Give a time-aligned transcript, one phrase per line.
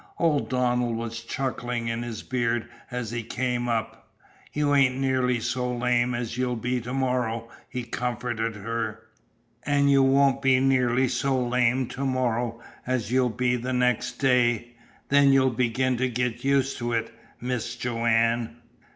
[0.17, 4.09] Old Donald was chuckling in his beard as he came up.
[4.51, 9.03] "You ain't nearly so lame as you'll be to morrow," he comforted her.
[9.61, 14.69] "An' you won't be nearly so lame to morrow as you'll be next day.
[15.09, 18.55] Then you'll begin to get used to it, Mis' Joanne."